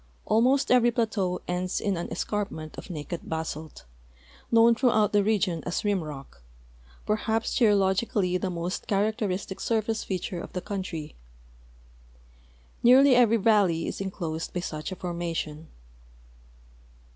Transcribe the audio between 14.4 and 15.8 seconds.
by such a formation.